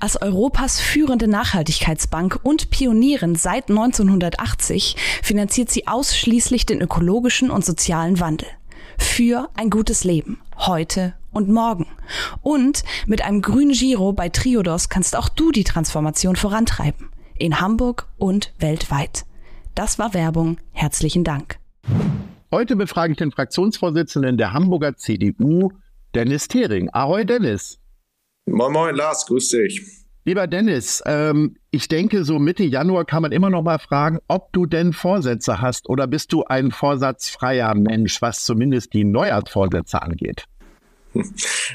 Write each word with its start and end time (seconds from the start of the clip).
Als 0.00 0.20
Europas 0.20 0.80
führende 0.80 1.28
Nachhaltigkeitsbank 1.28 2.40
und 2.42 2.70
Pionierin 2.70 3.34
seit 3.34 3.68
1980 3.68 4.96
finanziert 5.22 5.70
sie 5.70 5.86
ausschließlich 5.86 6.66
den 6.66 6.80
ökologischen 6.80 7.50
und 7.50 7.64
sozialen 7.64 8.20
Wandel. 8.20 8.48
Für 8.98 9.48
ein 9.54 9.70
gutes 9.70 10.04
Leben, 10.04 10.40
heute 10.56 11.14
und 11.32 11.48
morgen. 11.48 11.86
Und 12.42 12.82
mit 13.06 13.22
einem 13.24 13.42
grünen 13.42 13.72
Giro 13.72 14.12
bei 14.12 14.28
Triodos 14.28 14.88
kannst 14.88 15.16
auch 15.16 15.28
du 15.28 15.52
die 15.52 15.64
Transformation 15.64 16.36
vorantreiben. 16.36 17.10
In 17.36 17.60
Hamburg 17.60 18.08
und 18.16 18.52
weltweit. 18.58 19.24
Das 19.74 19.98
war 19.98 20.14
Werbung. 20.14 20.58
Herzlichen 20.72 21.22
Dank. 21.22 21.58
Heute 22.50 22.76
befrage 22.76 23.12
ich 23.12 23.18
den 23.18 23.30
Fraktionsvorsitzenden 23.30 24.38
der 24.38 24.52
Hamburger 24.52 24.96
CDU, 24.96 25.70
Dennis 26.14 26.48
Thering. 26.48 26.88
Ahoi, 26.92 27.24
Dennis. 27.24 27.78
Moin, 28.52 28.72
moin, 28.72 28.94
Lars, 28.94 29.26
grüß 29.26 29.48
dich. 29.48 29.98
Lieber 30.24 30.46
Dennis, 30.46 31.02
ähm, 31.06 31.56
ich 31.70 31.88
denke, 31.88 32.24
so 32.24 32.38
Mitte 32.38 32.62
Januar 32.62 33.04
kann 33.04 33.22
man 33.22 33.32
immer 33.32 33.48
noch 33.48 33.62
mal 33.62 33.78
fragen, 33.78 34.18
ob 34.28 34.52
du 34.52 34.66
denn 34.66 34.92
Vorsätze 34.92 35.60
hast 35.60 35.88
oder 35.88 36.06
bist 36.06 36.32
du 36.32 36.44
ein 36.44 36.70
vorsatzfreier 36.70 37.74
Mensch, 37.74 38.20
was 38.20 38.44
zumindest 38.44 38.92
die 38.92 39.04
Neujahrsvorsätze 39.04 40.02
angeht? 40.02 40.44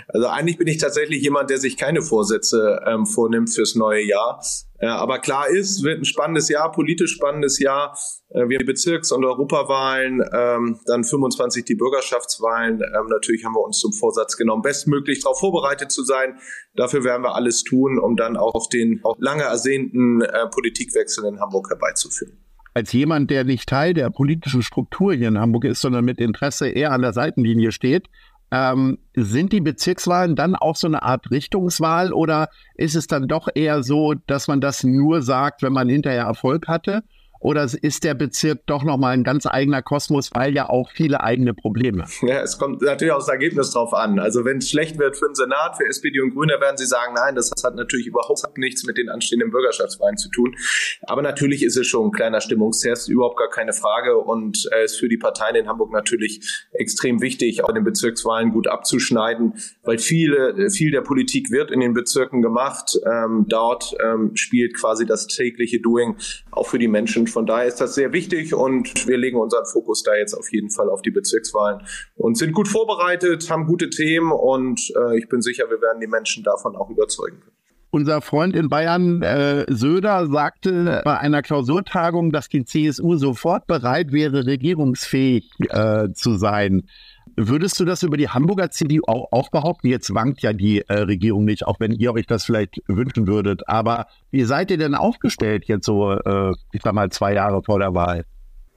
Also 0.08 0.28
eigentlich 0.28 0.58
bin 0.58 0.68
ich 0.68 0.78
tatsächlich 0.78 1.22
jemand, 1.22 1.50
der 1.50 1.58
sich 1.58 1.78
keine 1.78 2.02
Vorsätze 2.02 2.82
ähm, 2.86 3.06
vornimmt 3.06 3.50
fürs 3.50 3.76
neue 3.76 4.04
Jahr. 4.04 4.42
Äh, 4.80 4.88
aber 4.88 5.20
klar 5.20 5.48
ist, 5.50 5.84
wird 5.84 6.00
ein 6.00 6.06
spannendes 6.06 6.50
Jahr, 6.50 6.72
politisch 6.72 7.14
spannendes 7.14 7.60
Jahr. 7.60 7.98
Äh, 8.30 8.48
wir 8.48 8.58
haben 8.58 8.60
die 8.60 8.66
Bezirks- 8.66 9.12
und 9.12 9.24
Europawahlen, 9.24 10.22
ähm, 10.34 10.80
dann 10.86 11.04
25 11.04 11.66
die 11.66 11.76
Bürgerschaftswahlen. 11.76 12.82
Ähm, 12.82 13.08
natürlich 13.08 13.46
haben 13.46 13.56
wir 13.56 13.64
uns 13.64 13.80
zum 13.80 13.94
Vorsatz 13.94 14.38
genommen, 14.38 14.62
bestmöglich 14.62 15.22
darauf 15.22 15.40
vorbereitet 15.40 15.92
zu 15.92 16.04
sein. 16.04 16.38
Dafür 16.76 17.04
werden 17.04 17.24
wir 17.24 17.36
alles 17.36 17.64
tun, 17.64 18.00
um 18.00 18.16
dann 18.16 18.38
auch 18.38 18.68
den 18.68 19.02
auch 19.04 19.16
lange 19.20 19.44
ersehnten 19.44 20.22
äh, 20.22 20.48
Politikwechsel 20.50 21.26
in 21.26 21.40
Hamburg 21.40 21.70
herbeizuführen 21.70 22.38
als 22.74 22.92
jemand, 22.92 23.30
der 23.30 23.44
nicht 23.44 23.70
Teil 23.70 23.94
der 23.94 24.10
politischen 24.10 24.64
Struktur 24.64 25.14
hier 25.14 25.28
in 25.28 25.40
Hamburg 25.40 25.66
ist, 25.66 25.82
sondern 25.82 26.06
mit 26.06 26.20
Interesse 26.20 26.68
eher 26.68 26.92
an 26.92 27.02
der 27.02 27.14
Seitenlinie 27.14 27.72
steht, 27.72 28.10
ähm, 28.54 29.00
sind 29.16 29.52
die 29.52 29.62
Bezirkswahlen 29.62 30.36
dann 30.36 30.56
auch 30.56 30.76
so 30.76 30.86
eine 30.86 31.02
Art 31.02 31.32
Richtungswahl 31.32 32.14
oder 32.14 32.50
ist 32.76 32.96
es 32.96 33.08
dann 33.08 33.28
doch 33.28 33.48
eher 33.54 33.82
so, 33.82 34.14
dass 34.28 34.48
man 34.48 34.62
das 34.62 34.84
nur 34.84 35.24
sagt, 35.24 35.64
wenn 35.64 35.74
man 35.74 35.90
hinterher 35.90 36.26
Erfolg 36.26 36.68
hatte? 36.68 37.04
Oder 37.44 37.68
ist 37.82 38.06
der 38.06 38.14
Bezirk 38.14 38.66
doch 38.68 38.84
nochmal 38.84 39.14
ein 39.14 39.26
ganz 39.26 39.46
eigener 39.46 39.82
Kosmos, 39.82 40.30
weil 40.34 40.54
ja 40.54 40.70
auch 40.70 40.90
viele 40.92 41.22
eigene 41.22 41.54
Probleme? 41.54 42.06
Ja, 42.22 42.42
es 42.42 42.58
kommt 42.58 42.82
natürlich 42.82 43.14
aufs 43.14 43.28
Ergebnis 43.28 43.72
drauf 43.72 43.94
an. 43.94 44.18
Also 44.18 44.46
wenn 44.46 44.60
es 44.60 44.70
schlecht 44.70 44.98
wird 44.98 45.18
für 45.18 45.28
den 45.28 45.36
Senat, 45.36 45.76
für 45.76 45.86
SPD 45.86 46.22
und 46.22 46.34
Grüne, 46.34 46.54
werden 46.62 46.78
sie 46.78 46.86
sagen, 46.86 47.14
nein, 47.16 47.36
das 47.36 47.52
hat 47.64 47.76
natürlich 47.76 48.08
überhaupt 48.08 48.58
nichts 48.58 48.86
mit 48.86 48.98
den 48.98 49.10
anstehenden 49.10 49.52
Bürgerschaftswahlen 49.52 50.16
zu 50.16 50.30
tun. 50.30 50.56
Aber 51.02 51.22
natürlich 51.22 51.64
ist 51.64 51.76
es 51.76 51.86
schon 51.86 52.08
ein 52.08 52.12
kleiner 52.12 52.40
Stimmungstest, 52.40 53.10
überhaupt 53.10 53.38
gar 53.38 53.50
keine 53.50 53.74
Frage. 53.74 54.18
Und 54.18 54.70
äh, 54.72 54.86
ist 54.86 54.98
für 54.98 55.10
die 55.10 55.18
Parteien 55.18 55.58
in 55.58 55.68
Hamburg 55.68 55.92
natürlich 55.92 56.40
extrem 56.72 57.22
wichtig, 57.22 57.62
auch 57.64 57.70
in 57.70 57.76
den 57.76 57.84
Bezirkswahlen 57.84 58.52
gut 58.52 58.68
abzuschneiden, 58.68 59.56
weil 59.84 59.98
viele, 59.98 60.70
viel 60.70 60.92
der 60.92 61.02
Politik 61.02 61.52
wird 61.52 61.72
in 61.72 61.82
den 61.82 61.94
Bezirken 61.94 62.42
gemacht. 62.42 62.98
Ähm, 63.06 63.48
dort 63.50 63.94
ähm, 64.02 64.32
spielt 64.36 64.76
quasi 64.78 65.06
das 65.06 65.28
tägliche 65.28 65.82
Doing 65.82 66.16
auch 66.52 66.68
für 66.68 66.80
die 66.80 66.88
Menschen 66.88 67.28
von 67.34 67.46
daher 67.46 67.68
ist 67.68 67.82
das 67.82 67.96
sehr 67.96 68.14
wichtig 68.14 68.54
und 68.54 69.08
wir 69.08 69.18
legen 69.18 69.38
unseren 69.38 69.66
Fokus 69.66 70.04
da 70.04 70.16
jetzt 70.16 70.34
auf 70.34 70.52
jeden 70.52 70.70
Fall 70.70 70.90
auf 70.90 71.02
die 71.02 71.12
Bezirkswahlen 71.12 71.82
und 72.16 72.38
sind 72.38 72.54
gut 72.54 72.68
vorbereitet, 72.68 73.50
haben 73.50 73.66
gute 73.66 73.90
Themen 73.90 74.32
und 74.32 74.80
äh, 74.96 75.18
ich 75.18 75.28
bin 75.28 75.42
sicher, 75.42 75.66
wir 75.70 75.82
werden 75.82 76.00
die 76.00 76.08
Menschen 76.08 76.44
davon 76.44 76.76
auch 76.76 76.90
überzeugen 76.90 77.40
können. 77.40 77.58
Unser 77.90 78.22
Freund 78.22 78.56
in 78.56 78.70
Bayern, 78.70 79.22
äh, 79.22 79.66
Söder, 79.70 80.26
sagte 80.26 81.04
bei 81.06 81.20
einer 81.20 81.44
Klausurtagung, 81.44 82.32
dass 82.32 82.50
die 82.50 82.66
CSU 82.66 83.18
sofort 83.18 83.68
bereit 83.68 84.12
wäre, 84.12 84.48
regierungsfähig 84.48 85.48
äh, 85.70 86.10
zu 86.14 86.36
sein. 86.38 86.88
Würdest 87.36 87.80
du 87.80 87.86
das 87.86 88.04
über 88.04 88.18
die 88.18 88.30
Hamburger 88.30 88.70
CDU 88.70 89.02
auch, 89.08 89.28
auch 89.32 89.50
behaupten? 89.50 89.88
Jetzt 89.88 90.14
wankt 90.14 90.42
ja 90.42 90.54
die 90.54 90.82
äh, 90.88 91.00
Regierung 91.00 91.46
nicht, 91.46 91.66
auch 91.66 91.80
wenn 91.80 91.92
ihr 91.92 92.14
euch 92.14 92.28
das 92.28 92.46
vielleicht 92.46 92.82
wünschen 92.88 93.28
würdet. 93.28 93.68
Aber 93.68 94.08
wie 94.30 94.44
seid 94.44 94.70
ihr 94.70 94.78
denn 94.78 94.94
aufgestellt 94.94 95.66
jetzt 95.66 95.86
so, 95.86 96.12
äh, 96.12 96.52
ich 96.72 96.82
sag 96.84 96.94
mal, 96.94 97.10
zwei 97.10 97.34
Jahre 97.34 97.64
vor 97.64 97.80
der 97.80 97.94
Wahl? 97.96 98.26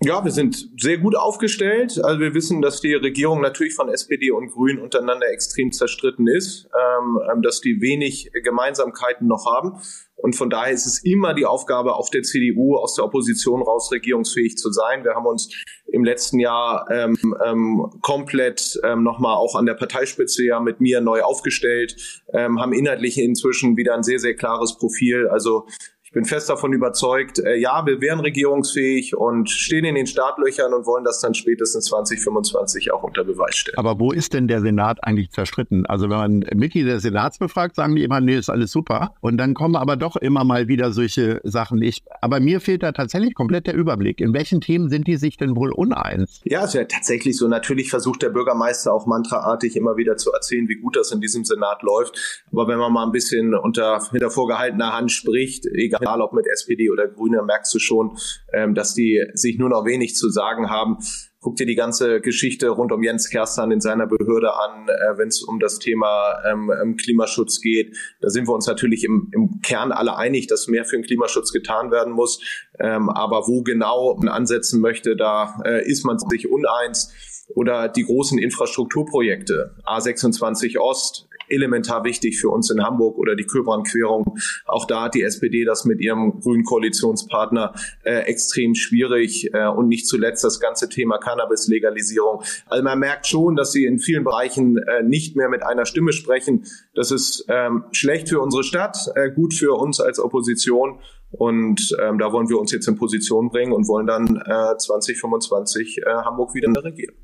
Ja, 0.03 0.23
wir 0.23 0.31
sind 0.31 0.69
sehr 0.79 0.99
gut 0.99 1.17
aufgestellt. 1.17 1.99
Also 2.03 2.21
wir 2.21 2.35
wissen, 2.35 2.61
dass 2.61 2.83
die 2.83 2.93
Regierung 2.93 3.41
natürlich 3.41 3.75
von 3.75 3.89
SPD 3.89 4.31
und 4.31 4.51
Grünen 4.51 4.79
untereinander 4.79 5.27
extrem 5.33 5.73
zerstritten 5.73 6.27
ist, 6.27 6.67
ähm, 6.67 7.19
ähm, 7.33 7.43
dass 7.43 7.63
die 7.63 7.81
wenig 7.81 8.31
Gemeinsamkeiten 8.45 9.27
noch 9.27 9.47
haben. 9.47 9.81
Und 10.27 10.35
von 10.35 10.51
daher 10.51 10.73
ist 10.73 10.87
es 10.87 11.05
immer 11.05 11.35
die 11.35 11.47
Aufgabe 11.47 11.95
auch 11.95 12.09
der 12.09 12.25
CDU 12.25 12.75
aus 12.75 12.97
der 12.97 13.05
Opposition 13.05 13.63
raus 13.63 13.93
regierungsfähig 13.93 14.57
zu 14.57 14.73
sein. 14.73 15.05
Wir 15.05 15.15
haben 15.15 15.25
uns 15.25 15.55
im 15.87 16.03
letzten 16.03 16.41
Jahr 16.41 16.85
ähm, 16.91 17.17
ähm, 17.45 17.87
komplett 18.03 18.77
ähm, 18.83 19.05
nochmal 19.05 19.37
auch 19.37 19.55
an 19.55 19.67
der 19.67 19.75
Parteispitze 19.75 20.45
ja 20.45 20.59
mit 20.59 20.81
mir 20.81 21.01
neu 21.01 21.23
aufgestellt, 21.23 22.25
ähm, 22.33 22.61
haben 22.61 22.73
inhaltlich 22.73 23.19
inzwischen 23.19 23.77
wieder 23.77 23.95
ein 23.95 24.03
sehr, 24.03 24.19
sehr 24.19 24.35
klares 24.35 24.77
Profil. 24.77 25.29
Also 25.29 25.69
bin 26.17 26.25
fest 26.25 26.49
davon 26.49 26.73
überzeugt, 26.73 27.41
äh, 27.41 27.57
ja, 27.57 27.85
wir 27.85 28.01
wären 28.01 28.21
regierungsfähig 28.21 29.15
und 29.15 29.51
stehen 29.51 29.85
in 29.85 29.97
den 29.97 30.07
Startlöchern 30.07 30.73
und 30.73 30.87
wollen 30.87 31.05
das 31.05 31.21
dann 31.21 31.35
spätestens 31.35 31.85
2025 31.85 32.91
auch 32.91 33.03
unter 33.03 33.23
Beweis 33.23 33.55
stellen. 33.55 33.77
Aber 33.77 34.01
wo 34.01 34.13
ist 34.13 34.33
denn 34.33 34.49
der 34.49 34.63
Senat 34.63 35.05
eigentlich 35.05 35.31
zerstritten? 35.31 35.85
Also 35.85 36.09
wenn 36.09 36.17
man 36.17 36.39
Mitglieder 36.55 36.95
des 36.95 37.03
Senats 37.03 37.37
befragt, 37.37 37.77
sagen 37.77 37.97
die 37.97 38.03
immer, 38.03 38.23
nee, 38.23 38.35
ist 38.35 38.49
alles 38.49 38.73
super. 38.73 39.15
Und 39.21 39.37
dann 39.37 39.53
kommen 39.53 39.77
aber 39.77 39.97
doch 39.97 40.17
immer 40.17 40.43
mal 40.43 40.69
wieder 40.69 40.91
solche 40.91 41.43
Sachen. 41.45 41.83
Ich, 41.83 42.03
aber 42.23 42.41
mir 42.41 42.63
fehlt 42.63 42.83
da 42.83 42.93
tatsächlich 42.93 43.35
komplett 43.35 43.67
der 43.67 43.75
Überblick. 43.75 44.23
In 44.23 44.33
welchen 44.33 44.63
Themen 44.63 44.89
sind 44.89 45.07
die 45.07 45.19
sich 45.19 45.37
denn 45.37 45.55
wohl 45.55 45.71
uneins? 45.71 46.41
Ja, 46.45 46.61
es 46.61 46.69
ist 46.69 46.75
ja 46.77 46.85
tatsächlich 46.85 47.37
so. 47.37 47.47
Natürlich 47.47 47.91
versucht 47.91 48.23
der 48.23 48.31
Bürgermeister 48.31 48.91
auch 48.91 49.05
mantraartig 49.05 49.77
immer 49.77 49.99
wieder 49.99 50.17
zu 50.17 50.33
erzählen, 50.33 50.67
wie 50.67 50.77
gut 50.77 50.97
das 50.97 51.13
in 51.13 51.21
diesem 51.21 51.45
Senat 51.45 51.83
läuft. 51.83 52.47
Aber 52.53 52.69
wenn 52.69 52.79
man 52.79 52.91
mal 52.91 53.05
ein 53.05 53.13
bisschen 53.13 53.55
unter 53.55 54.01
hinter 54.11 54.31
vorgehaltener 54.31 54.95
Hand 54.95 55.13
spricht, 55.13 55.67
egal 55.67 56.06
egal 56.07 56.21
ob 56.23 56.33
mit 56.33 56.47
SPD 56.47 56.91
oder 56.91 57.09
Grüne, 57.09 57.43
merkst 57.43 57.75
du 57.75 57.79
schon, 57.79 58.17
ähm, 58.53 58.75
dass 58.75 58.95
die 58.95 59.23
sich 59.35 59.59
nur 59.59 59.69
noch 59.69 59.85
wenig 59.85 60.15
zu 60.15 60.31
sagen 60.31 60.71
haben. 60.71 60.99
Guck 61.41 61.57
dir 61.57 61.67
die 61.67 61.77
ganze 61.77 62.21
Geschichte 62.21 62.71
rund 62.71 62.91
um 62.93 63.03
Jens 63.03 63.31
Kerstan 63.31 63.71
in 63.71 63.81
seiner 63.81 64.07
Behörde 64.07 64.55
an, 64.55 64.89
äh, 64.89 65.19
wenn 65.19 65.29
es 65.29 65.43
um 65.43 65.61
das 65.61 65.79
Thema 65.79 66.41
ähm, 66.45 66.73
ähm, 66.83 66.97
Klimaschutz 66.97 67.61
geht. 67.61 67.97
Da 68.21 68.31
sind 68.31 68.49
wir 68.49 68.55
uns 68.55 68.67
natürlich 68.67 69.05
im, 69.05 69.31
im 69.33 69.61
Kern 69.63 69.93
alle 69.93 70.17
einig, 70.17 70.47
dass 70.49 70.67
mehr 70.67 70.85
für 70.85 70.97
den 70.97 71.05
Klimaschutz 71.05 71.53
getan 71.53 71.91
werden 71.91 72.13
muss. 72.13 72.41
Ähm, 72.81 73.09
aber 73.11 73.47
wo 73.47 73.63
genau 73.63 74.17
man 74.17 74.29
ansetzen 74.29 74.81
möchte, 74.81 75.17
da 75.17 75.61
äh, 75.65 75.89
ist 75.89 76.05
man 76.05 76.19
sich 76.19 76.51
uneins 76.51 77.13
oder 77.55 77.89
die 77.89 78.05
großen 78.05 78.39
Infrastrukturprojekte. 78.39 79.77
A26 79.87 80.79
Ost, 80.79 81.29
elementar 81.49 82.05
wichtig 82.05 82.41
für 82.41 82.51
uns 82.51 82.71
in 82.71 82.83
Hamburg 82.83 83.19
oder 83.19 83.37
die 83.37 83.45
Köbran-Querung. 83.45 84.39
Auch 84.67 84.87
da 84.87 85.05
hat 85.05 85.15
die 85.15 85.23
SPD 85.23 85.65
das 85.65 85.85
mit 85.85 86.01
ihrem 86.01 86.41
grünen 86.41 86.65
Koalitionspartner 86.65 87.75
äh, 88.05 88.21
extrem 88.21 88.75
schwierig 88.75 89.53
äh, 89.55 89.67
und 89.67 89.89
nicht 89.89 90.07
zuletzt 90.07 90.45
das 90.45 90.61
ganze 90.61 90.89
Thema 90.89 91.19
Cannabis-Legalisierung. 91.19 92.43
Also 92.67 92.85
man 92.85 92.99
merkt 92.99 93.27
schon, 93.27 93.57
dass 93.57 93.73
sie 93.73 93.85
in 93.85 93.99
vielen 93.99 94.25
Bereichen 94.25 94.79
äh, 94.79 95.03
nicht 95.03 95.37
mehr 95.37 95.49
mit 95.49 95.63
einer 95.63 95.87
Stimme 95.87 96.13
sprechen. 96.13 96.65
Das 96.95 97.11
ist 97.11 97.47
ähm, 97.49 97.85
schlecht 97.93 98.29
für 98.29 98.41
unsere 98.41 98.65
Stadt, 98.65 98.97
äh, 99.15 99.31
gut 99.31 99.55
für 99.55 99.75
uns 99.75 100.01
als 100.01 100.19
Opposition. 100.19 101.01
Und 101.31 101.95
ähm, 102.03 102.19
da 102.19 102.33
wollen 102.33 102.49
wir 102.49 102.59
uns 102.59 102.73
jetzt 102.73 102.87
in 102.89 102.97
Position 102.97 103.51
bringen 103.51 103.73
und 103.73 103.89
wollen 103.89 104.07
dann 104.07 104.37
äh, 104.37 104.77
2025 104.79 105.99
äh, 105.99 106.11
Hamburg 106.25 106.55
wieder 106.55 106.73
regieren. 106.83 107.15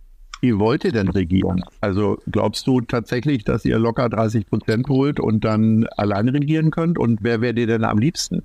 Wie 0.42 0.58
wollt 0.58 0.82
ihr 0.82 0.90
denn 0.90 1.08
regieren? 1.08 1.62
Also 1.80 2.18
glaubst 2.28 2.66
du 2.66 2.80
tatsächlich, 2.80 3.44
dass 3.44 3.64
ihr 3.64 3.78
locker 3.78 4.08
30 4.08 4.46
Prozent 4.46 4.88
holt 4.88 5.20
und 5.20 5.44
dann 5.44 5.86
alleine 5.96 6.34
regieren 6.34 6.72
könnt? 6.72 6.98
Und 6.98 7.20
wer 7.22 7.40
wäre 7.40 7.54
dir 7.54 7.68
denn 7.68 7.84
am 7.84 7.98
liebsten? 7.98 8.42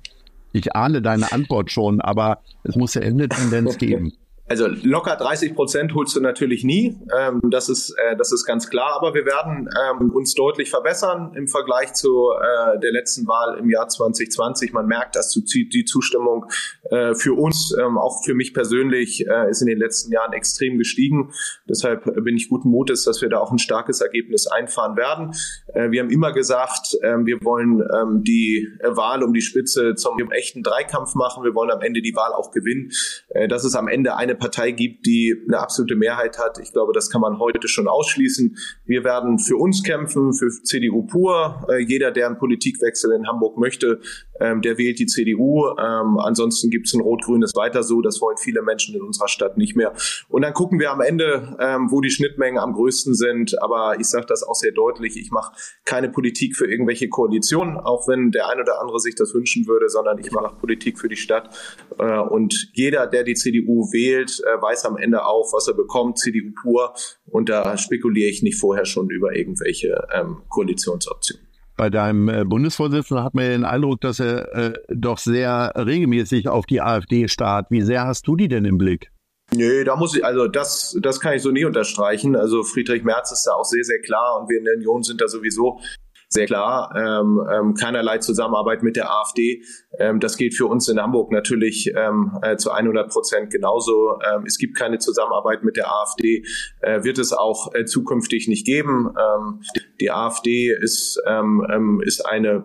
Ich 0.52 0.76
ahne 0.76 1.02
deine 1.02 1.32
Antwort 1.32 1.72
schon, 1.72 2.00
aber 2.00 2.38
es 2.62 2.76
muss 2.76 2.94
ja 2.94 3.02
eine 3.02 3.28
Tendenz 3.28 3.78
geben. 3.78 4.12
Also 4.48 4.66
locker 4.66 5.16
30 5.16 5.54
Prozent 5.54 5.94
holst 5.94 6.16
du 6.16 6.20
natürlich 6.20 6.64
nie. 6.64 6.98
Ähm, 7.16 7.40
das 7.50 7.68
ist 7.68 7.90
äh, 7.90 8.16
das 8.16 8.32
ist 8.32 8.44
ganz 8.44 8.70
klar. 8.70 8.94
Aber 8.96 9.14
wir 9.14 9.26
werden 9.26 9.68
ähm, 9.90 10.10
uns 10.10 10.34
deutlich 10.34 10.70
verbessern 10.70 11.32
im 11.34 11.48
Vergleich 11.48 11.92
zu 11.92 12.30
äh, 12.32 12.78
der 12.80 12.92
letzten 12.92 13.26
Wahl 13.26 13.58
im 13.58 13.68
Jahr 13.68 13.88
2020. 13.88 14.72
Man 14.72 14.86
merkt, 14.86 15.16
dass 15.16 15.30
die 15.32 15.84
Zustimmung 15.84 16.46
äh, 16.90 17.14
für 17.14 17.34
uns, 17.34 17.76
ähm, 17.78 17.98
auch 17.98 18.24
für 18.24 18.34
mich 18.34 18.54
persönlich, 18.54 19.26
äh, 19.26 19.50
ist 19.50 19.60
in 19.60 19.68
den 19.68 19.78
letzten 19.78 20.12
Jahren 20.12 20.32
extrem 20.32 20.78
gestiegen. 20.78 21.32
Deshalb 21.68 22.04
bin 22.24 22.36
ich 22.36 22.48
guten 22.48 22.70
Mutes, 22.70 23.04
dass 23.04 23.20
wir 23.20 23.28
da 23.28 23.38
auch 23.40 23.52
ein 23.52 23.58
starkes 23.58 24.00
Ergebnis 24.00 24.46
einfahren 24.46 24.96
werden. 24.96 25.34
Äh, 25.74 25.90
wir 25.90 26.00
haben 26.00 26.10
immer 26.10 26.32
gesagt, 26.32 26.96
äh, 27.02 27.16
wir 27.24 27.44
wollen 27.44 27.82
ähm, 27.82 28.22
die 28.24 28.68
Wahl 28.82 29.22
um 29.22 29.34
die 29.34 29.42
Spitze 29.42 29.94
zum 29.94 30.30
echten 30.30 30.62
Dreikampf 30.62 31.14
machen. 31.14 31.44
Wir 31.44 31.54
wollen 31.54 31.70
am 31.70 31.82
Ende 31.82 32.00
die 32.00 32.14
Wahl 32.14 32.32
auch 32.32 32.50
gewinnen. 32.50 32.90
Äh, 33.28 33.48
dass 33.48 33.64
es 33.64 33.74
am 33.74 33.88
Ende 33.88 34.16
eine 34.16 34.37
Partei 34.38 34.70
gibt, 34.72 35.06
die 35.06 35.34
eine 35.46 35.58
absolute 35.58 35.96
Mehrheit 35.96 36.38
hat. 36.38 36.58
Ich 36.58 36.72
glaube, 36.72 36.92
das 36.92 37.10
kann 37.10 37.20
man 37.20 37.38
heute 37.38 37.68
schon 37.68 37.88
ausschließen. 37.88 38.56
Wir 38.84 39.04
werden 39.04 39.38
für 39.38 39.56
uns 39.56 39.82
kämpfen, 39.82 40.32
für 40.34 40.48
CDU 40.48 41.02
pur. 41.02 41.66
Äh, 41.70 41.78
jeder, 41.78 42.10
der 42.10 42.26
einen 42.26 42.38
Politikwechsel 42.38 43.12
in 43.12 43.26
Hamburg 43.26 43.58
möchte, 43.58 44.00
ähm, 44.40 44.62
der 44.62 44.78
wählt 44.78 44.98
die 44.98 45.06
CDU. 45.06 45.68
Ähm, 45.78 46.18
ansonsten 46.18 46.70
gibt 46.70 46.86
es 46.86 46.94
ein 46.94 47.00
rot-grünes 47.00 47.54
weiter 47.54 47.82
so. 47.82 48.00
Das 48.00 48.20
wollen 48.20 48.36
viele 48.36 48.62
Menschen 48.62 48.94
in 48.94 49.02
unserer 49.02 49.28
Stadt 49.28 49.56
nicht 49.56 49.76
mehr. 49.76 49.92
Und 50.28 50.42
dann 50.42 50.54
gucken 50.54 50.78
wir 50.78 50.90
am 50.90 51.00
Ende, 51.00 51.56
ähm, 51.60 51.90
wo 51.90 52.00
die 52.00 52.10
Schnittmengen 52.10 52.58
am 52.58 52.72
größten 52.72 53.14
sind. 53.14 53.60
Aber 53.62 53.98
ich 53.98 54.06
sage 54.06 54.26
das 54.26 54.42
auch 54.42 54.54
sehr 54.54 54.72
deutlich. 54.72 55.16
Ich 55.16 55.30
mache 55.30 55.52
keine 55.84 56.08
Politik 56.08 56.56
für 56.56 56.70
irgendwelche 56.70 57.08
Koalitionen, 57.08 57.76
auch 57.76 58.08
wenn 58.08 58.30
der 58.30 58.48
ein 58.48 58.60
oder 58.60 58.80
andere 58.80 59.00
sich 59.00 59.14
das 59.14 59.34
wünschen 59.34 59.66
würde, 59.66 59.88
sondern 59.88 60.18
ich 60.18 60.30
mache 60.30 60.54
Politik 60.56 60.98
für 60.98 61.08
die 61.08 61.16
Stadt. 61.16 61.54
Äh, 61.98 62.18
und 62.18 62.70
jeder, 62.74 63.06
der 63.06 63.24
die 63.24 63.34
CDU 63.34 63.92
wählt, 63.92 64.27
äh, 64.30 64.60
weiß 64.60 64.84
am 64.84 64.96
Ende 64.96 65.24
auch, 65.24 65.52
was 65.52 65.68
er 65.68 65.74
bekommt. 65.74 66.18
CDU 66.18 66.52
pur. 66.62 66.94
Und 67.26 67.48
da 67.48 67.76
spekuliere 67.76 68.30
ich 68.30 68.42
nicht 68.42 68.58
vorher 68.58 68.84
schon 68.84 69.10
über 69.10 69.36
irgendwelche 69.36 70.06
ähm, 70.12 70.42
Koalitionsoptionen. 70.48 71.46
Bei 71.76 71.90
deinem 71.90 72.28
äh, 72.28 72.44
Bundesvorsitzenden 72.44 73.24
hat 73.24 73.34
man 73.34 73.44
den 73.44 73.64
Eindruck, 73.64 74.00
dass 74.00 74.18
er 74.18 74.52
äh, 74.52 74.72
doch 74.88 75.18
sehr 75.18 75.72
regelmäßig 75.76 76.48
auf 76.48 76.66
die 76.66 76.80
AfD 76.80 77.28
starrt. 77.28 77.66
Wie 77.70 77.82
sehr 77.82 78.04
hast 78.04 78.26
du 78.26 78.34
die 78.34 78.48
denn 78.48 78.64
im 78.64 78.78
Blick? 78.78 79.12
Nee, 79.54 79.84
da 79.84 79.96
muss 79.96 80.14
ich, 80.14 80.24
also 80.24 80.46
das, 80.46 80.98
das 81.00 81.20
kann 81.20 81.34
ich 81.34 81.42
so 81.42 81.50
nie 81.50 81.64
unterstreichen. 81.64 82.36
Also 82.36 82.64
Friedrich 82.64 83.04
Merz 83.04 83.32
ist 83.32 83.44
da 83.44 83.52
auch 83.52 83.64
sehr, 83.64 83.84
sehr 83.84 84.00
klar 84.00 84.40
und 84.40 84.50
wir 84.50 84.58
in 84.58 84.64
der 84.64 84.74
Union 84.74 85.02
sind 85.02 85.20
da 85.20 85.28
sowieso 85.28 85.80
sehr 86.28 86.46
klar. 86.46 86.92
Ähm, 86.94 87.40
ähm, 87.50 87.74
keinerlei 87.74 88.18
Zusammenarbeit 88.18 88.82
mit 88.82 88.96
der 88.96 89.10
AfD. 89.10 89.62
Ähm, 89.98 90.20
das 90.20 90.36
geht 90.36 90.54
für 90.54 90.66
uns 90.66 90.88
in 90.88 91.00
Hamburg 91.00 91.32
natürlich 91.32 91.92
ähm, 91.96 92.38
äh, 92.42 92.56
zu 92.56 92.70
100 92.70 93.10
Prozent 93.10 93.50
genauso. 93.50 94.18
Ähm, 94.30 94.44
es 94.46 94.58
gibt 94.58 94.76
keine 94.76 94.98
Zusammenarbeit 94.98 95.64
mit 95.64 95.76
der 95.76 95.90
AfD, 95.90 96.44
äh, 96.80 97.02
wird 97.02 97.18
es 97.18 97.32
auch 97.32 97.74
äh, 97.74 97.86
zukünftig 97.86 98.46
nicht 98.46 98.66
geben. 98.66 99.08
Ähm, 99.18 99.62
die 100.00 100.10
AfD 100.10 100.70
ist, 100.70 101.20
ähm, 101.26 101.66
ähm, 101.72 102.02
ist 102.04 102.26
eine 102.26 102.62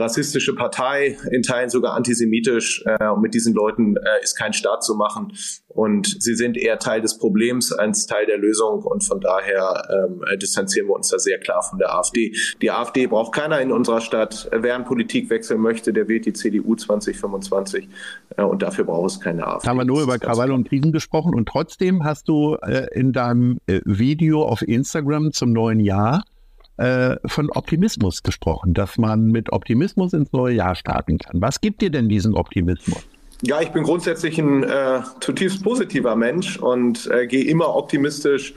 rassistische 0.00 0.54
Partei, 0.54 1.16
in 1.30 1.42
Teilen 1.42 1.70
sogar 1.70 1.94
antisemitisch. 1.94 2.82
Äh, 2.86 3.08
und 3.08 3.20
mit 3.20 3.34
diesen 3.34 3.54
Leuten 3.54 3.96
äh, 3.96 4.22
ist 4.22 4.36
kein 4.36 4.52
Staat 4.52 4.82
zu 4.82 4.94
machen. 4.94 5.32
Und 5.68 6.16
sie 6.20 6.34
sind 6.34 6.56
eher 6.56 6.78
Teil 6.78 7.00
des 7.00 7.18
Problems 7.18 7.72
als 7.72 8.06
Teil 8.06 8.26
der 8.26 8.38
Lösung. 8.38 8.82
Und 8.82 9.04
von 9.04 9.20
daher 9.20 9.88
ähm, 9.90 10.24
äh, 10.28 10.36
distanzieren 10.36 10.88
wir 10.88 10.94
uns 10.94 11.08
da 11.08 11.18
sehr 11.18 11.38
klar 11.38 11.62
von 11.62 11.78
der 11.78 11.94
AfD. 11.94 12.34
Die 12.60 12.70
AfD 12.70 13.06
braucht 13.06 13.34
keiner 13.34 13.60
in 13.60 13.70
unserer 13.70 14.00
Stadt. 14.00 14.48
Wer 14.52 14.74
einen 14.74 14.84
Politikwechsel 14.84 15.58
möchte, 15.58 15.92
der 15.92 16.08
wählt 16.08 16.26
die 16.26 16.32
CDU 16.32 16.74
2025. 16.74 17.88
Äh, 18.36 18.42
und 18.42 18.62
dafür 18.62 18.84
braucht 18.84 19.10
es 19.10 19.20
keine 19.20 19.46
AfD. 19.46 19.68
Haben 19.68 19.78
wir 19.78 19.84
nur 19.84 20.02
über 20.02 20.18
Krawall 20.18 20.50
und 20.50 20.68
Krisen 20.68 20.92
gesprochen. 20.92 21.34
Und 21.34 21.48
trotzdem 21.48 22.04
hast 22.04 22.28
du 22.28 22.56
äh, 22.62 22.86
in 22.92 23.12
deinem 23.12 23.58
äh, 23.66 23.80
Video 23.84 24.42
auf 24.42 24.62
Instagram 24.62 25.32
zum 25.32 25.52
neuen 25.52 25.80
Jahr 25.80 26.22
äh, 26.80 27.16
von 27.26 27.50
Optimismus 27.50 28.22
gesprochen, 28.22 28.72
dass 28.72 28.96
man 28.96 29.26
mit 29.26 29.52
Optimismus 29.52 30.14
ins 30.14 30.32
neue 30.32 30.54
Jahr 30.54 30.74
starten 30.74 31.18
kann. 31.18 31.40
Was 31.40 31.60
gibt 31.60 31.82
dir 31.82 31.90
denn 31.90 32.08
diesen 32.08 32.34
Optimismus? 32.34 33.04
Ja, 33.42 33.60
ich 33.60 33.70
bin 33.70 33.82
grundsätzlich 33.82 34.38
ein 34.38 34.64
äh, 34.64 35.00
zutiefst 35.20 35.62
positiver 35.62 36.16
Mensch 36.16 36.58
und 36.58 37.06
äh, 37.10 37.26
gehe 37.26 37.44
immer 37.44 37.74
optimistisch 37.74 38.54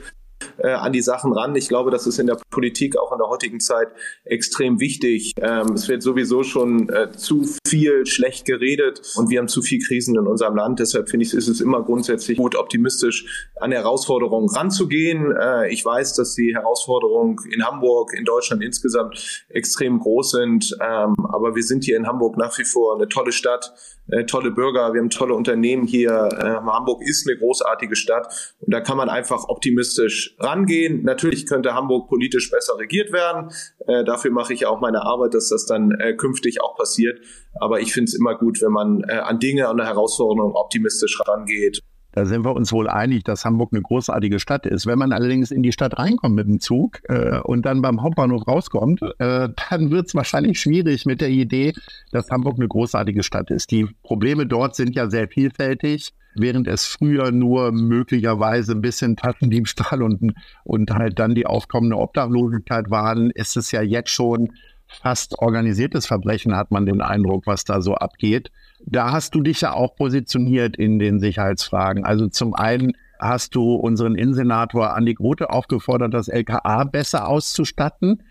äh, 0.58 0.68
an 0.68 0.92
die 0.92 1.02
Sachen 1.02 1.32
ran. 1.32 1.54
Ich 1.56 1.68
glaube, 1.68 1.90
das 1.90 2.06
ist 2.06 2.18
in 2.18 2.26
der 2.26 2.38
Politik 2.50 2.96
auch 2.98 3.12
in 3.12 3.18
der 3.18 3.28
heutigen 3.28 3.60
Zeit 3.60 3.88
extrem 4.24 4.80
wichtig. 4.80 5.32
Ähm, 5.40 5.72
es 5.74 5.88
wird 5.88 6.02
sowieso 6.02 6.42
schon 6.42 6.88
äh, 6.88 7.10
zu 7.12 7.44
viel 7.66 8.06
schlecht 8.06 8.44
geredet 8.44 9.00
und 9.16 9.30
wir 9.30 9.38
haben 9.38 9.48
zu 9.48 9.62
viel 9.62 9.80
Krisen 9.80 10.16
in 10.16 10.26
unserem 10.26 10.56
Land. 10.56 10.80
Deshalb 10.80 11.08
finde 11.08 11.26
ich, 11.26 11.34
ist 11.34 11.48
es 11.48 11.60
immer 11.60 11.82
grundsätzlich 11.82 12.38
gut, 12.38 12.56
optimistisch 12.56 13.50
an 13.60 13.72
Herausforderungen 13.72 14.48
ranzugehen. 14.48 15.34
Äh, 15.36 15.72
ich 15.72 15.84
weiß, 15.84 16.14
dass 16.14 16.34
die 16.34 16.54
Herausforderungen 16.54 17.36
in 17.50 17.64
Hamburg, 17.64 18.12
in 18.16 18.24
Deutschland 18.24 18.62
insgesamt 18.62 19.44
extrem 19.48 19.98
groß 19.98 20.30
sind. 20.30 20.76
Ähm, 20.80 21.14
aber 21.32 21.54
wir 21.54 21.62
sind 21.62 21.84
hier 21.84 21.96
in 21.96 22.06
Hamburg 22.06 22.36
nach 22.36 22.56
wie 22.58 22.64
vor 22.64 22.96
eine 22.96 23.08
tolle 23.08 23.32
Stadt, 23.32 23.72
äh, 24.08 24.24
tolle 24.24 24.50
Bürger, 24.50 24.92
wir 24.92 25.00
haben 25.00 25.10
tolle 25.10 25.34
Unternehmen 25.34 25.86
hier. 25.86 26.28
Äh, 26.32 26.44
Hamburg 26.66 27.02
ist 27.02 27.26
eine 27.28 27.38
großartige 27.38 27.96
Stadt 27.96 28.54
und 28.60 28.72
da 28.72 28.80
kann 28.80 28.96
man 28.96 29.08
einfach 29.08 29.48
optimistisch 29.48 30.33
rangehen. 30.38 31.02
Natürlich 31.04 31.46
könnte 31.46 31.74
Hamburg 31.74 32.08
politisch 32.08 32.50
besser 32.50 32.78
regiert 32.78 33.12
werden. 33.12 33.50
Äh, 33.86 34.04
dafür 34.04 34.30
mache 34.30 34.52
ich 34.52 34.66
auch 34.66 34.80
meine 34.80 35.02
Arbeit, 35.02 35.34
dass 35.34 35.48
das 35.48 35.66
dann 35.66 35.92
äh, 35.92 36.14
künftig 36.14 36.60
auch 36.60 36.76
passiert. 36.76 37.20
Aber 37.60 37.80
ich 37.80 37.92
finde 37.92 38.08
es 38.08 38.14
immer 38.14 38.36
gut, 38.36 38.60
wenn 38.62 38.72
man 38.72 39.02
äh, 39.08 39.14
an 39.14 39.38
Dinge, 39.38 39.68
an 39.68 39.76
der 39.76 39.86
Herausforderung 39.86 40.54
optimistisch 40.54 41.20
rangeht. 41.26 41.80
Da 42.14 42.26
sind 42.26 42.44
wir 42.44 42.54
uns 42.54 42.72
wohl 42.72 42.88
einig, 42.88 43.24
dass 43.24 43.44
Hamburg 43.44 43.72
eine 43.72 43.82
großartige 43.82 44.38
Stadt 44.38 44.66
ist. 44.66 44.86
Wenn 44.86 44.98
man 45.00 45.12
allerdings 45.12 45.50
in 45.50 45.64
die 45.64 45.72
Stadt 45.72 45.98
reinkommt 45.98 46.36
mit 46.36 46.46
dem 46.46 46.60
Zug 46.60 47.00
äh, 47.08 47.40
und 47.40 47.66
dann 47.66 47.82
beim 47.82 48.02
Hauptbahnhof 48.02 48.46
rauskommt, 48.46 49.02
äh, 49.18 49.48
dann 49.68 49.90
wird 49.90 50.06
es 50.06 50.14
wahrscheinlich 50.14 50.60
schwierig 50.60 51.06
mit 51.06 51.20
der 51.20 51.30
Idee, 51.30 51.72
dass 52.12 52.30
Hamburg 52.30 52.54
eine 52.56 52.68
großartige 52.68 53.24
Stadt 53.24 53.50
ist. 53.50 53.72
Die 53.72 53.88
Probleme 54.04 54.46
dort 54.46 54.76
sind 54.76 54.94
ja 54.94 55.10
sehr 55.10 55.26
vielfältig. 55.26 56.12
Während 56.36 56.68
es 56.68 56.86
früher 56.86 57.32
nur 57.32 57.72
möglicherweise 57.72 58.72
ein 58.72 58.80
bisschen 58.80 59.16
Taschendiebstahl 59.16 60.02
und, 60.02 60.34
und 60.62 60.90
halt 60.92 61.18
dann 61.18 61.34
die 61.34 61.46
aufkommende 61.46 61.96
Obdachlosigkeit 61.96 62.90
waren, 62.90 63.30
ist 63.30 63.56
es 63.56 63.72
ja 63.72 63.82
jetzt 63.82 64.10
schon 64.10 64.50
fast 64.94 65.38
organisiertes 65.38 66.06
Verbrechen, 66.06 66.56
hat 66.56 66.70
man 66.70 66.86
den 66.86 67.00
Eindruck, 67.00 67.46
was 67.46 67.64
da 67.64 67.80
so 67.80 67.94
abgeht. 67.94 68.50
Da 68.86 69.12
hast 69.12 69.34
du 69.34 69.40
dich 69.40 69.60
ja 69.62 69.72
auch 69.72 69.96
positioniert 69.96 70.76
in 70.76 70.98
den 70.98 71.20
Sicherheitsfragen. 71.20 72.04
Also 72.04 72.28
zum 72.28 72.54
einen 72.54 72.92
hast 73.18 73.54
du 73.54 73.74
unseren 73.74 74.14
Innensenator 74.16 74.94
Andi 74.94 75.14
Grote 75.14 75.50
aufgefordert, 75.50 76.14
das 76.14 76.28
LKA 76.28 76.84
besser 76.84 77.28
auszustatten. 77.28 78.22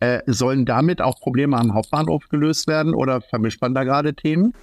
Äh, 0.00 0.22
sollen 0.26 0.64
damit 0.64 1.02
auch 1.02 1.20
Probleme 1.20 1.58
am 1.58 1.74
Hauptbahnhof 1.74 2.28
gelöst 2.28 2.66
werden 2.66 2.94
oder 2.94 3.20
vermischt 3.20 3.60
man 3.60 3.74
da 3.74 3.84
gerade 3.84 4.14
Themen? 4.14 4.54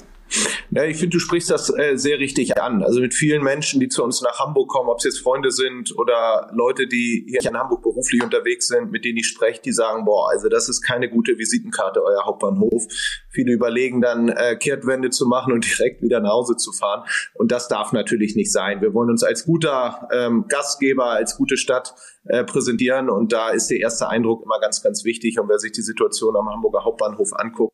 Ja, 0.71 0.83
ich 0.83 0.97
finde, 0.97 1.15
du 1.15 1.19
sprichst 1.19 1.49
das 1.49 1.73
äh, 1.75 1.95
sehr 1.95 2.19
richtig 2.19 2.61
an. 2.61 2.83
Also 2.83 2.99
mit 2.99 3.13
vielen 3.13 3.43
Menschen, 3.43 3.79
die 3.79 3.87
zu 3.87 4.03
uns 4.03 4.21
nach 4.21 4.39
Hamburg 4.39 4.69
kommen, 4.69 4.89
ob 4.89 4.97
es 4.97 5.05
jetzt 5.05 5.19
Freunde 5.19 5.51
sind 5.51 5.97
oder 5.97 6.51
Leute, 6.53 6.87
die 6.87 7.25
hier 7.29 7.49
in 7.49 7.57
Hamburg 7.57 7.83
beruflich 7.83 8.21
unterwegs 8.21 8.67
sind, 8.67 8.91
mit 8.91 9.05
denen 9.05 9.17
ich 9.17 9.27
spreche, 9.27 9.61
die 9.61 9.71
sagen, 9.71 10.03
boah, 10.03 10.29
also 10.29 10.49
das 10.49 10.67
ist 10.67 10.81
keine 10.81 11.09
gute 11.09 11.37
Visitenkarte, 11.37 12.03
euer 12.03 12.25
Hauptbahnhof. 12.25 12.83
Viele 13.29 13.53
überlegen 13.53 14.01
dann, 14.01 14.29
äh, 14.29 14.57
Kehrtwende 14.57 15.09
zu 15.09 15.25
machen 15.25 15.53
und 15.53 15.65
direkt 15.77 16.01
wieder 16.01 16.19
nach 16.19 16.31
Hause 16.31 16.57
zu 16.57 16.73
fahren. 16.73 17.07
Und 17.33 17.51
das 17.51 17.67
darf 17.67 17.93
natürlich 17.93 18.35
nicht 18.35 18.51
sein. 18.51 18.81
Wir 18.81 18.93
wollen 18.93 19.09
uns 19.09 19.23
als 19.23 19.45
guter 19.45 20.09
ähm, 20.11 20.45
Gastgeber, 20.49 21.11
als 21.11 21.37
gute 21.37 21.55
Stadt 21.55 21.95
äh, 22.29 22.43
präsentieren. 22.43 23.09
Und 23.09 23.33
da 23.33 23.49
ist 23.49 23.67
der 23.67 23.79
erste 23.79 24.07
Eindruck 24.09 24.43
immer 24.43 24.59
ganz, 24.59 24.81
ganz 24.81 25.03
wichtig. 25.03 25.39
Und 25.39 25.49
wer 25.49 25.59
sich 25.59 25.71
die 25.71 25.81
Situation 25.81 26.35
am 26.35 26.49
Hamburger 26.49 26.83
Hauptbahnhof 26.83 27.33
anguckt, 27.33 27.73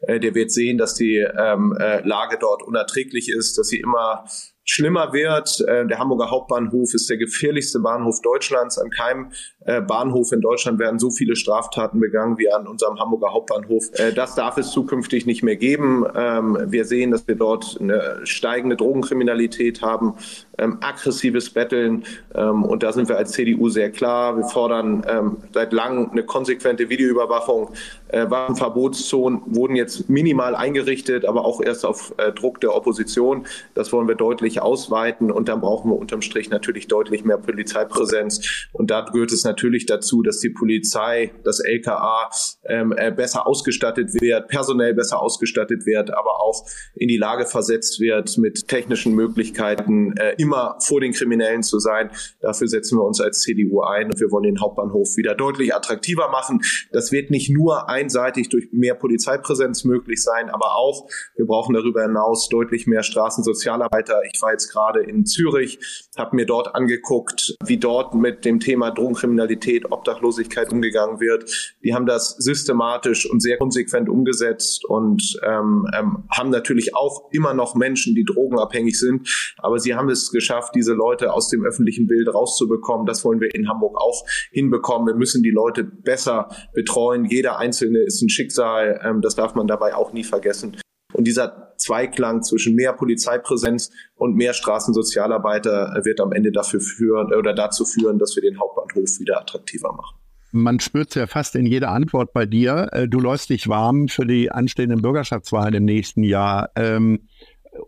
äh, 0.00 0.20
der 0.20 0.34
wird 0.34 0.50
sehen, 0.50 0.78
dass 0.78 0.94
die 0.94 1.16
ähm, 1.16 1.76
äh, 1.78 2.06
Lage 2.06 2.38
dort 2.40 2.62
unerträglich 2.62 3.28
ist, 3.28 3.58
dass 3.58 3.68
sie 3.68 3.80
immer 3.80 4.24
schlimmer 4.70 5.12
wird. 5.12 5.60
Äh, 5.66 5.86
der 5.86 5.98
Hamburger 5.98 6.30
Hauptbahnhof 6.30 6.94
ist 6.94 7.10
der 7.10 7.16
gefährlichste 7.16 7.80
Bahnhof 7.80 8.20
Deutschlands. 8.22 8.78
An 8.78 8.90
keinem 8.90 9.32
äh, 9.66 9.80
Bahnhof 9.80 10.32
in 10.32 10.40
Deutschland 10.40 10.78
werden 10.78 10.98
so 10.98 11.10
viele 11.10 11.36
Straftaten 11.36 12.00
begangen 12.00 12.38
wie 12.38 12.50
an 12.50 12.66
unserem 12.66 12.98
Hamburger 12.98 13.32
Hauptbahnhof. 13.32 13.90
Äh, 13.94 14.12
das 14.12 14.34
darf 14.34 14.56
es 14.56 14.70
zukünftig 14.70 15.26
nicht 15.26 15.42
mehr 15.42 15.56
geben. 15.56 16.06
Ähm, 16.14 16.56
wir 16.66 16.84
sehen, 16.84 17.10
dass 17.10 17.28
wir 17.28 17.34
dort 17.34 17.78
eine 17.80 18.20
steigende 18.24 18.76
Drogenkriminalität 18.76 19.82
haben, 19.82 20.14
ähm, 20.56 20.78
aggressives 20.80 21.50
Betteln. 21.50 22.04
Ähm, 22.34 22.64
und 22.64 22.82
da 22.82 22.92
sind 22.92 23.08
wir 23.08 23.18
als 23.18 23.32
CDU 23.32 23.68
sehr 23.68 23.90
klar. 23.90 24.36
Wir 24.36 24.44
fordern 24.44 25.04
seit 25.52 25.72
langem 25.72 26.10
eine 26.10 26.22
konsequente 26.22 26.88
Videoüberwachung. 26.88 27.70
Waffenverbotszonen 28.12 29.42
wurden 29.46 29.76
jetzt 29.76 30.08
minimal 30.08 30.54
eingerichtet, 30.54 31.24
aber 31.24 31.44
auch 31.44 31.60
erst 31.62 31.84
auf 31.84 32.14
Druck 32.36 32.60
der 32.60 32.74
Opposition. 32.74 33.46
Das 33.74 33.92
wollen 33.92 34.08
wir 34.08 34.14
deutlich 34.14 34.59
ausweiten 34.62 35.30
und 35.30 35.48
dann 35.48 35.60
brauchen 35.60 35.90
wir 35.90 35.96
unterm 35.96 36.22
Strich 36.22 36.50
natürlich 36.50 36.88
deutlich 36.88 37.24
mehr 37.24 37.38
Polizeipräsenz. 37.38 38.68
Und 38.72 38.90
da 38.90 39.02
gehört 39.02 39.32
es 39.32 39.44
natürlich 39.44 39.86
dazu, 39.86 40.22
dass 40.22 40.40
die 40.40 40.50
Polizei, 40.50 41.32
das 41.44 41.60
LKA 41.60 42.30
ähm, 42.66 42.94
äh, 42.96 43.10
besser 43.10 43.46
ausgestattet 43.46 44.14
wird, 44.20 44.48
personell 44.48 44.94
besser 44.94 45.20
ausgestattet 45.20 45.86
wird, 45.86 46.10
aber 46.10 46.42
auch 46.42 46.64
in 46.94 47.08
die 47.08 47.16
Lage 47.16 47.46
versetzt 47.46 48.00
wird, 48.00 48.36
mit 48.38 48.68
technischen 48.68 49.14
Möglichkeiten 49.14 50.16
äh, 50.16 50.34
immer 50.38 50.76
vor 50.80 51.00
den 51.00 51.12
Kriminellen 51.12 51.62
zu 51.62 51.78
sein. 51.78 52.10
Dafür 52.40 52.68
setzen 52.68 52.98
wir 52.98 53.04
uns 53.04 53.20
als 53.20 53.40
CDU 53.40 53.80
ein 53.82 54.06
und 54.06 54.20
wir 54.20 54.30
wollen 54.30 54.44
den 54.44 54.60
Hauptbahnhof 54.60 55.16
wieder 55.16 55.34
deutlich 55.34 55.74
attraktiver 55.74 56.30
machen. 56.30 56.60
Das 56.92 57.12
wird 57.12 57.30
nicht 57.30 57.50
nur 57.50 57.88
einseitig 57.88 58.48
durch 58.48 58.68
mehr 58.72 58.94
Polizeipräsenz 58.94 59.84
möglich 59.84 60.22
sein, 60.22 60.50
aber 60.50 60.76
auch, 60.76 61.08
wir 61.36 61.46
brauchen 61.46 61.74
darüber 61.74 62.02
hinaus 62.02 62.48
deutlich 62.48 62.86
mehr 62.86 63.02
Straßensozialarbeiter. 63.02 64.20
Ich 64.32 64.40
war 64.50 64.52
jetzt 64.52 64.72
gerade 64.72 65.00
in 65.00 65.24
Zürich, 65.26 65.78
habe 66.18 66.36
mir 66.36 66.46
dort 66.46 66.74
angeguckt, 66.74 67.54
wie 67.64 67.78
dort 67.78 68.14
mit 68.14 68.44
dem 68.44 68.58
Thema 68.58 68.90
Drogenkriminalität, 68.90 69.90
Obdachlosigkeit 69.90 70.72
umgegangen 70.72 71.20
wird. 71.20 71.76
Die 71.84 71.94
haben 71.94 72.06
das 72.06 72.30
systematisch 72.30 73.30
und 73.30 73.40
sehr 73.40 73.58
konsequent 73.58 74.08
umgesetzt 74.08 74.84
und 74.84 75.38
ähm, 75.44 75.86
ähm, 75.96 76.24
haben 76.30 76.50
natürlich 76.50 76.96
auch 76.96 77.30
immer 77.30 77.54
noch 77.54 77.74
Menschen, 77.74 78.14
die 78.14 78.24
drogenabhängig 78.24 78.98
sind, 78.98 79.54
aber 79.58 79.78
sie 79.78 79.94
haben 79.94 80.08
es 80.08 80.30
geschafft, 80.30 80.74
diese 80.74 80.94
Leute 80.94 81.32
aus 81.32 81.48
dem 81.48 81.64
öffentlichen 81.64 82.06
Bild 82.06 82.32
rauszubekommen. 82.32 83.06
Das 83.06 83.24
wollen 83.24 83.40
wir 83.40 83.54
in 83.54 83.68
Hamburg 83.68 83.96
auch 84.00 84.24
hinbekommen. 84.50 85.06
Wir 85.06 85.14
müssen 85.14 85.42
die 85.42 85.50
Leute 85.50 85.84
besser 85.84 86.48
betreuen. 86.74 87.24
Jeder 87.24 87.58
Einzelne 87.58 88.00
ist 88.00 88.20
ein 88.22 88.28
Schicksal. 88.28 89.00
Ähm, 89.04 89.20
das 89.20 89.36
darf 89.36 89.54
man 89.54 89.66
dabei 89.66 89.94
auch 89.94 90.12
nie 90.12 90.24
vergessen. 90.24 90.76
Und 91.20 91.26
dieser 91.26 91.74
Zweiklang 91.76 92.42
zwischen 92.42 92.74
mehr 92.74 92.94
Polizeipräsenz 92.94 93.90
und 94.14 94.36
mehr 94.36 94.54
Straßensozialarbeiter 94.54 96.00
wird 96.02 96.18
am 96.18 96.32
Ende 96.32 96.50
dafür 96.50 96.80
führen 96.80 97.34
oder 97.34 97.52
dazu 97.52 97.84
führen, 97.84 98.18
dass 98.18 98.36
wir 98.36 98.40
den 98.40 98.58
Hauptbahnhof 98.58 99.20
wieder 99.20 99.38
attraktiver 99.38 99.92
machen. 99.92 100.16
Man 100.52 100.80
spürt 100.80 101.10
es 101.10 101.16
ja 101.16 101.26
fast 101.26 101.56
in 101.56 101.66
jeder 101.66 101.90
Antwort 101.90 102.32
bei 102.32 102.46
dir. 102.46 102.88
Äh, 102.92 103.06
du 103.06 103.20
läufst 103.20 103.50
dich 103.50 103.68
warm 103.68 104.08
für 104.08 104.24
die 104.24 104.50
anstehenden 104.50 105.02
Bürgerschaftswahlen 105.02 105.74
im 105.74 105.84
nächsten 105.84 106.22
Jahr. 106.22 106.70
Ähm, 106.74 107.28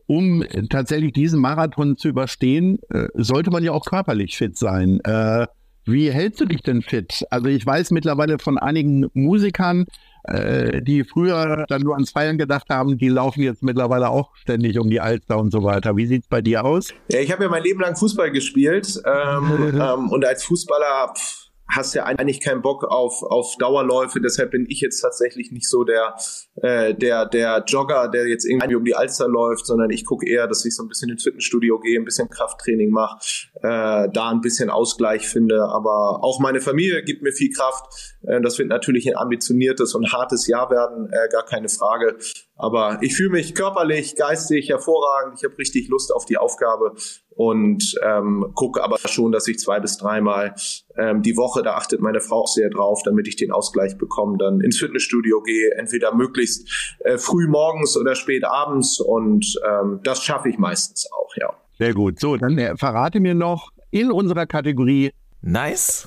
um 0.06 0.44
tatsächlich 0.68 1.14
diesen 1.14 1.40
Marathon 1.40 1.96
zu 1.96 2.08
überstehen, 2.08 2.80
äh, 2.90 3.08
sollte 3.14 3.50
man 3.50 3.64
ja 3.64 3.72
auch 3.72 3.86
körperlich 3.86 4.36
fit 4.36 4.58
sein. 4.58 5.00
Äh, 5.04 5.46
wie 5.86 6.10
hältst 6.10 6.40
du 6.40 6.44
dich 6.44 6.60
denn 6.60 6.82
fit? 6.82 7.24
Also 7.30 7.48
ich 7.48 7.64
weiß 7.64 7.92
mittlerweile 7.92 8.38
von 8.38 8.58
einigen 8.58 9.06
Musikern, 9.14 9.86
äh, 10.24 10.82
die 10.82 11.04
früher 11.04 11.64
dann 11.68 11.82
nur 11.82 11.94
ans 11.94 12.10
Feiern 12.10 12.38
gedacht 12.38 12.68
haben, 12.70 12.98
die 12.98 13.08
laufen 13.08 13.42
jetzt 13.42 13.62
mittlerweile 13.62 14.10
auch 14.10 14.34
ständig 14.36 14.78
um 14.78 14.88
die 14.88 15.00
Alster 15.00 15.38
und 15.38 15.50
so 15.50 15.62
weiter. 15.62 15.96
Wie 15.96 16.06
sieht 16.06 16.22
es 16.22 16.28
bei 16.28 16.40
dir 16.40 16.64
aus? 16.64 16.92
Ja, 17.10 17.20
ich 17.20 17.32
habe 17.32 17.44
ja 17.44 17.48
mein 17.48 17.62
Leben 17.62 17.80
lang 17.80 17.96
Fußball 17.96 18.30
gespielt 18.30 19.02
ähm, 19.04 19.80
ähm, 19.80 20.10
und 20.10 20.24
als 20.24 20.44
Fußballer 20.44 21.14
pff, 21.16 21.42
hast 21.74 21.94
ja 21.94 22.04
eigentlich 22.04 22.40
keinen 22.40 22.62
Bock 22.62 22.84
auf, 22.84 23.22
auf 23.22 23.56
Dauerläufe. 23.58 24.20
Deshalb 24.20 24.50
bin 24.50 24.66
ich 24.68 24.80
jetzt 24.80 25.00
tatsächlich 25.00 25.52
nicht 25.52 25.68
so 25.68 25.84
der, 25.84 26.14
äh, 26.56 26.94
der, 26.94 27.26
der 27.26 27.64
Jogger, 27.66 28.08
der 28.08 28.26
jetzt 28.28 28.44
irgendwie 28.44 28.74
um 28.74 28.84
die 28.84 28.94
Alster 28.94 29.28
läuft, 29.28 29.66
sondern 29.66 29.90
ich 29.90 30.04
gucke 30.04 30.28
eher, 30.28 30.46
dass 30.46 30.64
ich 30.64 30.76
so 30.76 30.82
ein 30.82 30.88
bisschen 30.88 31.10
ins 31.10 31.22
Fitnessstudio 31.22 31.80
gehe, 31.80 31.98
ein 31.98 32.04
bisschen 32.04 32.28
Krafttraining 32.28 32.90
mache, 32.90 33.18
äh, 33.62 34.08
da 34.12 34.30
ein 34.30 34.40
bisschen 34.40 34.70
Ausgleich 34.70 35.28
finde. 35.28 35.64
Aber 35.64 36.22
auch 36.22 36.40
meine 36.40 36.60
Familie 36.60 37.02
gibt 37.02 37.22
mir 37.22 37.32
viel 37.32 37.52
Kraft. 37.52 38.14
Äh, 38.22 38.40
das 38.40 38.58
wird 38.58 38.68
natürlich 38.68 39.08
ein 39.08 39.16
ambitioniertes 39.16 39.94
und 39.94 40.12
hartes 40.12 40.46
Jahr 40.46 40.70
werden, 40.70 41.10
äh, 41.12 41.28
gar 41.30 41.44
keine 41.44 41.68
Frage. 41.68 42.16
Aber 42.56 42.98
ich 43.00 43.16
fühle 43.16 43.30
mich 43.30 43.54
körperlich, 43.54 44.16
geistig 44.16 44.68
hervorragend. 44.68 45.38
Ich 45.38 45.44
habe 45.44 45.58
richtig 45.58 45.88
Lust 45.88 46.14
auf 46.14 46.24
die 46.26 46.36
Aufgabe 46.36 46.94
und 47.30 47.94
ähm, 48.02 48.52
gucke 48.54 48.82
aber 48.82 48.98
schon, 49.06 49.32
dass 49.32 49.48
ich 49.48 49.58
zwei 49.58 49.80
bis 49.80 49.96
dreimal 49.96 50.54
ähm, 50.96 51.22
die 51.22 51.36
Woche, 51.36 51.62
da 51.62 51.74
achtet 51.74 52.00
meine 52.00 52.20
Frau 52.20 52.42
auch 52.42 52.46
sehr 52.46 52.70
drauf, 52.70 53.02
damit 53.04 53.26
ich 53.26 53.36
den 53.36 53.52
Ausgleich 53.52 53.96
bekomme, 53.96 54.36
dann 54.38 54.60
ins 54.60 54.78
Fitnessstudio 54.78 55.42
gehe, 55.42 55.70
entweder 55.76 56.14
möglichst 56.14 56.68
äh, 57.00 57.18
früh 57.18 57.48
morgens 57.48 57.96
oder 57.96 58.14
spät 58.14 58.44
abends 58.44 59.00
und 59.00 59.58
ähm, 59.66 60.00
das 60.04 60.22
schaffe 60.22 60.48
ich 60.48 60.58
meistens 60.58 61.08
auch, 61.12 61.34
ja. 61.36 61.61
Sehr 61.82 61.94
gut. 61.94 62.20
So, 62.20 62.36
dann 62.36 62.56
äh, 62.58 62.76
verrate 62.76 63.18
mir 63.18 63.34
noch 63.34 63.72
in 63.90 64.12
unserer 64.12 64.46
Kategorie 64.46 65.10
Nice 65.40 66.06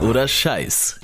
oder 0.00 0.26
Scheiß. 0.26 1.00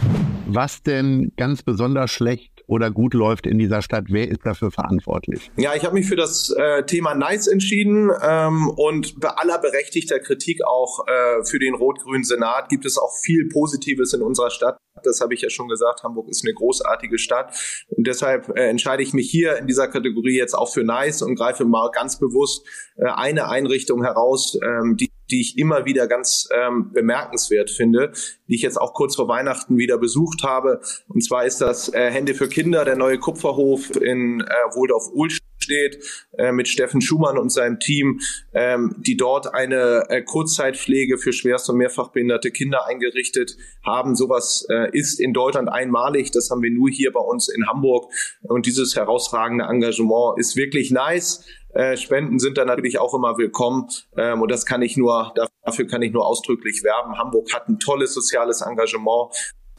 Was 0.47 0.83
denn 0.83 1.33
ganz 1.37 1.63
besonders 1.63 2.11
schlecht 2.11 2.65
oder 2.67 2.91
gut 2.91 3.13
läuft 3.13 3.47
in 3.47 3.59
dieser 3.59 3.83
Stadt? 3.83 4.05
Wer 4.09 4.31
ist 4.31 4.47
dafür 4.47 4.71
verantwortlich? 4.71 5.51
Ja, 5.59 5.75
ich 5.75 5.85
habe 5.85 5.93
mich 5.93 6.07
für 6.07 6.17
das 6.17 6.55
äh, 6.57 6.85
Thema 6.85 7.15
Nice 7.15 7.49
entschieden 7.49 8.11
ähm, 8.23 8.71
und 8.71 9.21
bei 9.21 9.29
aller 9.29 9.59
berechtigter 9.59 10.21
Kritik 10.21 10.65
auch 10.65 11.07
äh, 11.07 11.45
für 11.45 11.59
den 11.59 11.75
rot-grünen 11.75 12.25
Senat 12.25 12.71
gibt 12.71 12.87
es 12.87 12.97
auch 12.97 13.13
viel 13.23 13.47
Positives 13.53 14.15
in 14.15 14.23
unserer 14.23 14.51
Stadt. 14.51 14.79
Das 15.05 15.21
habe 15.21 15.35
ich 15.35 15.43
ja 15.43 15.51
schon 15.51 15.69
gesagt. 15.69 16.03
Hamburg 16.03 16.29
ist 16.29 16.45
eine 16.45 16.55
großartige 16.55 17.19
Stadt. 17.19 17.55
Und 17.89 18.07
deshalb 18.07 18.49
äh, 18.57 18.69
entscheide 18.69 19.03
ich 19.03 19.13
mich 19.13 19.31
hier 19.31 19.57
in 19.57 19.67
dieser 19.67 19.89
Kategorie 19.89 20.37
jetzt 20.37 20.55
auch 20.55 20.73
für 20.73 20.85
Nice 20.85 21.23
und 21.23 21.37
greife 21.37 21.65
mal 21.65 21.91
ganz 21.91 22.19
bewusst 22.19 22.67
äh, 22.97 23.07
eine 23.07 23.49
Einrichtung 23.49 24.03
heraus, 24.03 24.59
ähm, 24.63 24.97
die 24.97 25.11
die 25.31 25.41
ich 25.41 25.59
immer 25.59 25.85
wieder 25.85 26.07
ganz 26.07 26.49
ähm, 26.53 26.91
bemerkenswert 26.93 27.71
finde, 27.71 28.13
die 28.49 28.57
ich 28.57 28.63
jetzt 28.63 28.81
auch 28.81 28.95
kurz 28.95 29.17
vor 29.17 29.29
Weihnachten 29.29 29.79
wieder 29.79 29.99
besucht 29.99 30.43
habe. 30.43 30.81
Und 31.09 31.23
zwar 31.23 31.45
ist 31.45 31.61
das 31.61 31.93
äh, 31.93 32.11
Hände 32.11 32.35
für 32.35 32.49
Kinder, 32.49 32.85
der 32.85 32.97
neue 32.97 33.19
Kupferhof 33.19 33.91
in 33.97 34.41
äh, 34.41 34.75
Wohldorf-Uhlstedt 34.75 35.40
steht, 35.63 35.99
äh, 36.39 36.53
mit 36.53 36.69
Steffen 36.69 37.01
Schumann 37.01 37.39
und 37.39 37.51
seinem 37.51 37.79
Team, 37.79 38.21
ähm, 38.53 38.97
die 38.99 39.17
dort 39.17 39.55
eine 39.55 40.07
äh, 40.09 40.23
Kurzzeitpflege 40.23 41.19
für 41.19 41.33
schwerst 41.33 41.69
und 41.71 41.77
mehrfach 41.77 42.09
behinderte 42.09 42.51
Kinder 42.51 42.87
eingerichtet 42.87 43.57
haben. 43.85 44.17
Sowas 44.17 44.67
äh, 44.71 44.91
ist 44.97 45.21
in 45.21 45.33
Deutschland 45.33 45.69
einmalig. 45.69 46.31
Das 46.31 46.51
haben 46.51 46.63
wir 46.63 46.71
nur 46.71 46.89
hier 46.91 47.13
bei 47.13 47.21
uns 47.21 47.49
in 47.49 47.67
Hamburg. 47.67 48.13
Und 48.43 48.67
dieses 48.67 48.97
herausragende 48.97 49.65
Engagement 49.65 50.39
ist 50.39 50.57
wirklich 50.57 50.91
nice. 50.91 51.45
Äh, 51.75 51.97
Spenden 51.97 52.39
sind 52.39 52.59
da 52.59 52.65
natürlich 52.65 52.99
auch 52.99 53.15
immer 53.15 53.39
willkommen. 53.39 53.89
Ähm, 54.17 54.43
und 54.43 54.51
das 54.51 54.67
kann 54.67 54.83
ich 54.83 54.97
nur, 54.97 55.33
dafür 55.65 55.87
kann 55.87 56.03
ich 56.03 56.13
nur 56.13 56.27
ausdrücklich 56.27 56.83
werben. 56.83 57.19
Hamburg 57.19 57.53
hat 57.55 57.69
ein 57.69 57.79
tolles 57.79 58.13
soziales 58.15 58.61
Engagement. 58.61 59.33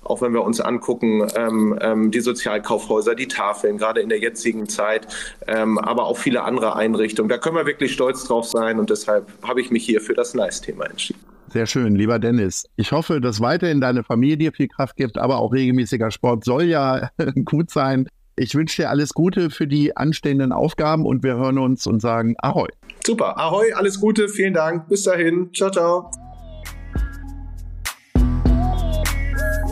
Auch 0.03 0.21
wenn 0.21 0.33
wir 0.33 0.43
uns 0.43 0.59
angucken, 0.59 1.27
ähm, 1.35 1.77
ähm, 1.81 2.11
die 2.11 2.21
Sozialkaufhäuser, 2.21 3.15
die 3.15 3.27
Tafeln, 3.27 3.77
gerade 3.77 4.01
in 4.01 4.09
der 4.09 4.19
jetzigen 4.19 4.67
Zeit, 4.67 5.07
ähm, 5.47 5.77
aber 5.77 6.05
auch 6.05 6.17
viele 6.17 6.43
andere 6.43 6.75
Einrichtungen. 6.75 7.29
Da 7.29 7.37
können 7.37 7.55
wir 7.55 7.65
wirklich 7.65 7.93
stolz 7.93 8.23
drauf 8.25 8.47
sein 8.47 8.79
und 8.79 8.89
deshalb 8.89 9.27
habe 9.43 9.61
ich 9.61 9.71
mich 9.71 9.85
hier 9.85 10.01
für 10.01 10.13
das 10.13 10.33
Nice-Thema 10.33 10.85
entschieden. 10.85 11.19
Sehr 11.53 11.65
schön, 11.65 11.95
lieber 11.95 12.17
Dennis. 12.17 12.65
Ich 12.77 12.93
hoffe, 12.93 13.19
dass 13.19 13.41
weiterhin 13.41 13.81
deine 13.81 14.03
Familie 14.03 14.37
dir 14.37 14.51
viel 14.53 14.69
Kraft 14.69 14.95
gibt, 14.95 15.17
aber 15.17 15.37
auch 15.39 15.51
regelmäßiger 15.51 16.09
Sport 16.09 16.45
soll 16.45 16.63
ja 16.63 17.09
gut 17.45 17.69
sein. 17.69 18.07
Ich 18.37 18.55
wünsche 18.55 18.83
dir 18.83 18.89
alles 18.89 19.13
Gute 19.13 19.49
für 19.49 19.67
die 19.67 19.95
anstehenden 19.97 20.53
Aufgaben 20.53 21.05
und 21.05 21.23
wir 21.23 21.35
hören 21.35 21.57
uns 21.57 21.85
und 21.85 22.01
sagen 22.01 22.35
Ahoi. 22.39 22.69
Super, 23.05 23.37
Ahoi, 23.37 23.73
alles 23.73 23.99
Gute, 23.99 24.29
vielen 24.29 24.53
Dank. 24.53 24.87
Bis 24.87 25.03
dahin. 25.03 25.49
Ciao, 25.53 25.69
ciao. 25.69 26.09